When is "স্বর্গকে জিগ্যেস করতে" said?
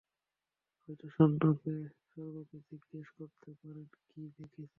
1.09-3.49